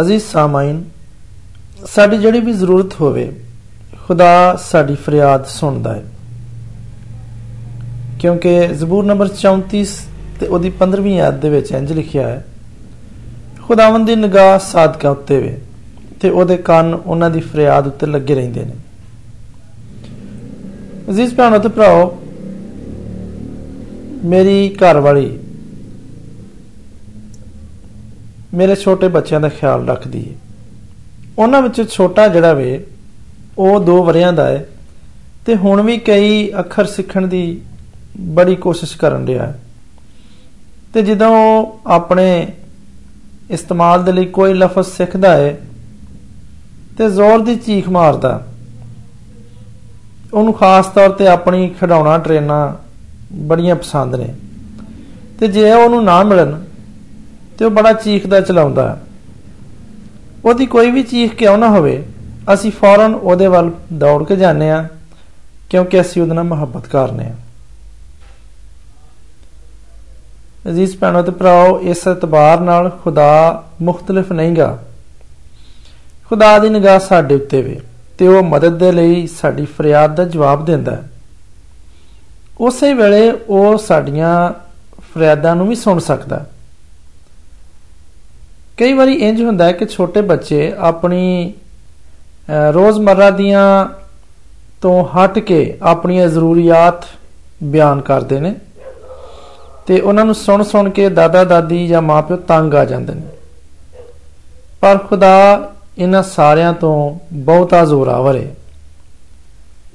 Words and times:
ਅਜ਼ੀਜ਼ 0.00 0.22
ਸਾਮਾਈਨ, 0.22 0.82
ਸਾਡੀ 1.86 2.16
ਜਿਹੜੀ 2.18 2.40
ਵੀ 2.40 2.52
ਜ਼ਰੂਰਤ 2.52 2.94
ਹੋਵੇ, 3.00 3.32
ਖੁਦਾ 4.06 4.56
ਸਾਡੀ 4.56 4.94
ਫਰਿਆਦ 4.94 5.46
ਸੁਣਦਾ 5.46 5.94
ਹੈ। 5.94 6.02
ਕਿਉਂਕਿ 8.20 8.66
ਜ਼ਬੂਰ 8.68 9.04
ਨੰਬਰ 9.04 9.28
34 9.28 9.94
ਤੇ 10.40 10.46
ਉਹਦੀ 10.46 10.70
15ਵੀਂ 10.70 11.20
ਆਇਤ 11.20 11.34
ਦੇ 11.34 11.48
ਵਿੱਚ 11.48 11.72
ਇੰਜ 11.72 11.92
ਲਿਖਿਆ 11.92 12.28
ਹੈ, 12.28 12.44
ਖੁਦਾਵੰਦ 13.62 14.06
ਦੀ 14.06 14.16
ਨਿਗਾਹ 14.16 14.58
ਸਾਦਕਾਂ 14.58 15.10
ਉੱਤੇ 15.10 15.38
ਵੇ 15.38 15.58
ਤੇ 16.20 16.30
ਉਹਦੇ 16.30 16.56
ਕੰਨ 16.56 16.94
ਉਹਨਾਂ 16.94 17.30
ਦੀ 17.30 17.40
ਫਰਿਆਦ 17.40 17.86
ਉੱਤੇ 17.86 18.06
ਲੱਗੇ 18.06 18.34
ਰਹਿੰਦੇ 18.34 18.64
ਨੇ। 18.64 18.74
ਅਜ਼ੀਜ਼ 21.10 21.34
ਭੈਣੋ 21.34 21.58
ਤੇ 21.58 21.68
ਭਰਾਓ, 21.68 22.18
ਮੇਰੀ 24.24 24.76
ਘਰ 24.76 24.98
ਵਾਲੀ 24.98 25.38
ਮੇਰੇ 28.54 28.74
ਛੋਟੇ 28.74 29.08
ਬੱਚਿਆਂ 29.08 29.40
ਦਾ 29.40 29.48
ਖਿਆਲ 29.48 29.88
ਰੱਖਦੀ 29.88 30.24
ਹੈ 30.28 30.34
ਉਹਨਾਂ 31.38 31.60
ਵਿੱਚੋਂ 31.62 31.84
ਛੋਟਾ 31.84 32.26
ਜਿਹੜਾ 32.28 32.52
ਵੇ, 32.52 32.84
ਉਹ 33.58 33.84
2 33.86 34.02
ਵਰਿਆਂ 34.04 34.32
ਦਾ 34.32 34.46
ਹੈ 34.46 34.66
ਤੇ 35.46 35.56
ਹੁਣ 35.56 35.82
ਵੀ 35.82 35.96
ਕਈ 35.98 36.50
ਅੱਖਰ 36.58 36.84
ਸਿੱਖਣ 36.86 37.26
ਦੀ 37.26 37.60
ਬੜੀ 38.30 38.56
ਕੋਸ਼ਿਸ਼ 38.56 38.96
ਕਰਨ 38.96 39.26
ਰਿਹਾ 39.26 39.46
ਹੈ 39.46 39.58
ਤੇ 40.94 41.02
ਜਦੋਂ 41.02 41.30
ਉਹ 41.30 41.80
ਆਪਣੇ 41.86 42.26
ਇਸਤੇਮਾਲ 43.50 44.04
ਦੇ 44.04 44.12
ਲਈ 44.12 44.24
ਕੋਈ 44.26 44.54
ਲਫ਼ਜ਼ 44.54 44.88
ਸਿੱਖਦਾ 44.88 45.32
ਹੈ 45.36 45.56
ਤੇ 46.98 47.08
ਜ਼ੋਰ 47.10 47.40
ਦੀ 47.40 47.56
ਚੀਖ 47.56 47.88
ਮਾਰਦਾ, 47.88 48.40
ਉਹਨੂੰ 50.34 50.52
ਖਾਸ 50.54 50.86
ਤੌਰ 50.86 51.10
ਤੇ 51.10 51.26
ਆਪਣੀ 51.26 51.68
ਖਿਡੌਣਾ 51.80 52.16
ਟ੍ਰੇਨਾਂ 52.18 52.72
ਬੜੀਆਂ 53.42 53.76
ਪਸੰਦ 53.76 54.14
ਨੇ। 54.14 54.34
ਤੇ 55.40 55.48
ਜੇ 55.48 55.72
ਉਹਨੂੰ 55.72 56.04
ਨਾ 56.04 56.22
ਮਿਲਣ 56.22 56.54
ਤੇ 57.58 57.64
ਉਹ 57.64 57.70
ਬੜਾ 57.70 57.92
ਚੀਖਦਾ 57.92 58.40
ਚਲਾਉਂਦਾ 58.40 58.96
ਉਹਦੀ 60.44 60.66
ਕੋਈ 60.66 60.90
ਵੀ 60.90 61.02
ਚੀਖ 61.02 61.34
ਕਿਉਂ 61.34 61.56
ਨਾ 61.58 61.68
ਹੋਵੇ, 61.68 62.02
ਅਸੀਂ 62.54 62.72
ਫੌਰਨ 62.72 63.14
ਉਹਦੇ 63.14 63.46
ਵੱਲ 63.46 63.70
ਦੌੜ 63.92 64.24
ਕੇ 64.24 64.36
ਜਾਂਦੇ 64.36 64.70
ਆ 64.70 64.86
ਕਿਉਂਕਿ 65.70 66.00
ਅਸੀਂ 66.00 66.22
ਉਹਦੇ 66.22 66.34
ਨਾਲ 66.34 66.44
ਮੁਹੱਬਤ 66.44 66.86
ਕਰਨੇ 66.86 67.24
ਆ 67.24 67.34
ਅਜ਼ੀਜ਼ 70.68 70.96
ਭੈਣੋ 70.96 71.22
ਤੇ 71.22 71.30
ਭਰਾਓ, 71.30 71.78
ਇਸ 71.80 72.06
ਇਤਬਾਰ 72.06 72.60
ਨਾਲ 72.60 72.90
ਖੁਦਾ 73.04 73.64
ਮੁxtਲਫ 73.82 74.32
ਨਹੀਂਗਾ। 74.32 74.78
ਖੁਦਾ 76.28 76.58
ਦੀ 76.58 76.68
ਨਿਗਾਹ 76.68 76.98
ਸਾਡੇ 76.98 77.34
ਉੱਤੇ 77.34 77.62
ਵੇ 77.62 77.80
ਤੇ 78.18 78.28
ਉਹ 78.28 78.42
ਮਦਦ 78.42 78.78
ਦੇ 78.78 78.92
ਲਈ 78.92 79.26
ਸਾਡੀ 79.26 79.64
ਫਰਿਆਦ 79.64 80.14
ਦਾ 80.16 80.24
ਜਵਾਬ 80.24 80.64
ਦਿੰਦਾ 80.64 80.92
ਹੈ। 80.92 81.02
ਉਸੇ 82.60 82.92
ਵੇਲੇ 82.94 83.30
ਉਹ 83.48 83.76
ਸਾਡੀਆਂ 83.78 84.32
ਫਰਿਆਦਾਂ 85.14 85.56
ਨੂੰ 85.56 85.68
ਵੀ 85.68 85.74
ਸੁਣ 85.74 85.98
ਸਕਦਾ 85.98 86.38
ਹੈ। 86.38 86.46
ਕਈ 88.76 88.92
ਵਾਰੀ 88.92 89.12
ਇੰਜ 89.12 89.42
ਹੁੰਦਾ 89.42 89.64
ਹੈ 89.64 89.72
ਕਿ 89.72 89.86
ਛੋਟੇ 89.86 90.20
ਬੱਚੇ 90.20 90.72
ਆਪਣੀ 90.78 91.52
ਰੋਜ਼ਮਰਰਾ 92.72 93.30
ਦੀਆਂ 93.30 93.86
ਤੋਂ 94.82 95.04
ਹਟ 95.04 95.38
ਕੇ 95.38 95.76
ਆਪਣੀਆਂ 95.82 96.28
ਜ਼ਰੂਰੀਅਤ 96.28 97.04
ਬਿਆਨ 97.62 98.00
ਕਰਦੇ 98.00 98.40
ਨੇ 98.40 98.54
ਤੇ 99.86 100.00
ਉਹਨਾਂ 100.00 100.24
ਨੂੰ 100.24 100.34
ਸੁਣ 100.34 100.62
ਸੁਣ 100.62 100.90
ਕੇ 100.90 101.08
ਦਾਦਾ, 101.08 101.44
ਦਾਦੀ 101.44 101.86
ਜਾਂ 101.86 102.02
ਮਾਪਿਓ 102.02 102.36
ਤੰਗ 102.36 102.74
ਆ 102.74 102.84
ਜਾਂਦੇ 102.84 103.14
ਨੇ। 103.14 103.22
ਪਰ 104.80 104.98
ਖੁਦਾ 104.98 105.32
ਇਹਨਾਂ 105.98 106.22
ਸਾਰਿਆਂ 106.22 106.72
ਤੋਂ 106.72 107.18
ਬਹੁਤਾ 107.32 107.84
ਜ਼ੋਰਾਵਰ 107.84 108.36
ਹੈ 108.36 108.54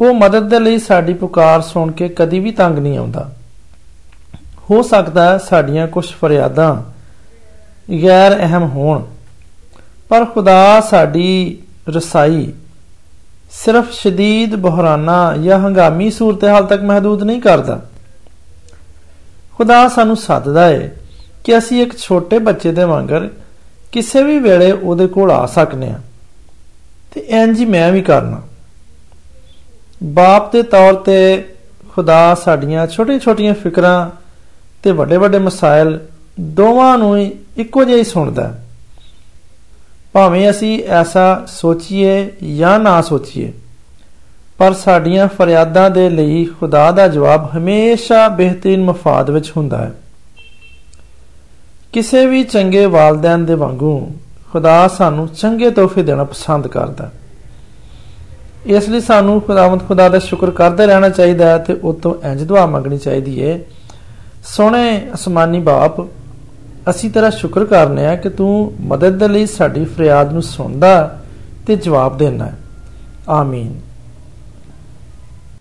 ਉਹ 0.02 0.14
ਮਦਦ 0.14 0.50
ਦੇ 0.50 0.60
ਲਈ 0.60 0.78
ਸਾਡੀ 0.80 1.14
ਪੁਕਾਰ 1.14 1.62
ਸੁਣ 1.62 1.92
ਕੇ 1.92 2.08
ਕਦੀ 2.10 2.40
ਵੀ 2.40 2.52
ਤੰਗ 2.52 2.78
ਨਹੀਂ 2.78 2.98
ਆਉਂਦਾ। 2.98 3.30
ਹੋ 4.70 4.82
ਸਕਦਾ 4.82 5.30
ਹੈ 5.30 5.38
ਸਾਡੀਆਂ 5.38 5.88
ਕੁਝ 5.88 6.06
ਫਰਿਆਦਾਂ 6.12 6.76
ਗੈਰ 8.04 8.38
ਅਹਿਮ 8.38 8.64
ਹੋਣ। 8.64 9.04
ਪਰ 10.10 10.26
ਖੁਦਾ 10.26 10.82
ਸਾਡੀ 10.82 11.58
ਰਸਾਈ 11.90 12.54
ਸਿਰਫ 13.52 13.92
ਸ਼ਦੀਦ 13.92 14.56
ਬਹਰਾਨਾ 14.56 15.38
ਜਾਂ 15.38 15.60
ਹੰਗਾਮੀ 15.60 16.12
ਸੂਰਤ-ਹਾਲ 16.12 16.66
ਤੱਕ 16.66 16.82
ਮਹਦੂਦ 16.82 17.24
ਨਹੀਂ 17.24 17.42
ਕਰਦਾ। 17.42 17.82
ਖੁਦਾ 19.58 19.88
ਸਾਨੂੰ 19.88 20.18
ਸੱਦਦਾ 20.18 20.66
ਹੈ 20.66 20.96
ਕਿ 21.44 21.58
ਅਸੀਂ 21.58 21.82
ਇੱਕ 21.82 21.98
ਛੋਟੇ 21.98 22.40
ਬੱਚੇ 22.40 22.72
ਦੇ 22.72 22.84
ਵਾਂਗਰ 22.84 23.30
ਕਿਸੇ 23.92 24.24
ਵੀ 24.24 24.40
ਵੇਲੇ 24.40 24.72
ਉਹਦੇ 24.72 25.08
ਕੋਲ 25.08 25.32
ਆ 25.32 25.46
ਸਕਨੇ 25.46 25.90
ਆ। 25.90 26.00
ਤੇ 27.12 27.22
ਇੰਜ 27.22 27.60
ਹੀ 27.60 27.66
ਮੈਂ 27.66 27.92
ਵੀ 27.92 28.02
ਕਰਨਾ। 28.02 28.42
ਬਾਪ 30.04 30.52
ਦੇ 30.52 30.64
ਤੌਰ 30.64 30.94
ਤੇ 30.94 31.50
ਖੁਦਾ 31.96 32.36
ਸਾਡੀਆਂ 32.36 32.88
ਛੋਟੀਆਂ-ਛੋਟੀਆਂ 32.88 33.54
ਫਿਕਰਾਂ 33.54 34.10
ਤੇ 34.84 34.92
ਵੱਡੇ-ਵੱਡੇ 34.92 35.40
ਮਸਾਇਲ 35.40 36.00
ਦੋਵਾਂ 36.40 36.98
ਨੂੰ 36.98 37.32
ਇੱਕੋ 37.58 37.84
ਜਿਹਾ 37.84 37.98
ਹੀ 37.98 38.04
ਸੁਣਦਾ 38.04 38.54
ਭਾਵੇਂ 40.14 40.50
ਅਸੀਂ 40.50 40.84
ਐਸਾ 40.84 41.46
ਸੋਚੀਏ 41.48 42.32
ਜਾਂ 42.58 42.80
ਨਾ 42.80 43.02
ਸੋਚੀਏ, 43.02 43.52
ਪਰ 44.58 44.74
ਸਾਡੀਆਂ 44.74 45.28
ਫਰਿਆਦਾਂ 45.28 45.90
ਦੇ 45.90 46.10
ਲਈ 46.10 46.46
ਖੁਦਾ 46.46 46.92
ਦਾ 46.92 47.08
ਜਵਾਬ 47.08 47.50
ਹਮੇਸ਼ਾ 47.58 48.28
ਬਿਹਤਰੀਨ 48.28 48.84
ਮਫਾਦ 48.84 49.30
ਵਿੱਚ 49.30 49.52
ਹੁੰਦਾ 49.58 49.78
ਹੈ। 49.78 49.92
ਕਿਸੇ 51.94 52.26
ਵੀ 52.26 52.44
ਚੰਗੇ 52.44 52.86
ਵਾਲਿਦੈਨ 52.86 53.46
ਦੇ 53.46 53.56
ਵਾਂਗੂ 53.56 54.12
ਖੁਦਾ 54.52 54.88
ਸਾਨੂੰ 54.88 55.28
ਚੰਗੇ 55.28 55.70
ਤੋਹਫੇ 55.72 56.04
ਦੇਣਾ 56.04 56.24
ਪਸੰਦ 56.24 56.68
ਕਰਦਾ 56.68 57.12
ਇਸ 58.66 58.90
ਲਈ 58.90 59.00
ਸਾਨੂੰ 59.00 59.42
ਖੁਦਾਵੰਦ 59.42 59.88
ਖੁਦਾ 59.88 60.10
ਦਾ 60.10 60.20
ਸ਼ੁਕਰ 60.20 60.52
ਕਰਦੇ 60.52 60.86
ਰਹਿਣਾ 60.86 61.10
ਚਾਹੀਦਾ 61.10 61.46
ਹੈ 61.46 61.58
ਤੇ 61.58 61.74
ਉਹ 61.74 61.94
ਤੋਂ 61.94 62.16
ਇੰਜ 62.32 62.44
ਦੁਆ 62.44 62.66
ਮੰਗਣੀ 62.66 62.98
ਚਾਹੀਦੀ 62.98 63.44
ਹੈ 63.44 63.60
ਸੋਹਣੇ 64.44 65.08
ਅਸਮਾਨੀ 65.14 65.60
ਬਾਪ 65.60 66.19
ਅਸੀਂ 66.90 67.10
ਤੇਰਾ 67.10 67.30
ਸ਼ੁਕਰ 67.30 67.66
ਕਰਨੇ 67.66 68.06
ਆ 68.08 68.16
ਕਿ 68.16 68.30
ਤੂੰ 68.30 68.74
ਮਦਦ 68.82 69.18
ਦੇ 69.18 69.28
ਲਈ 69.28 69.46
ਸਾਡੀ 69.46 69.86
ਫਰਿਆਦ 69.86 70.34
ਨੂੰ 70.34 70.42
ਸੁਣਦਾ 70.42 71.20
ਤੇ 71.68 71.76
ਜਵਾਬ 71.76 72.18
ਦੇਣਾ 72.18 72.50
ਆਮੀਨ। 73.30 73.89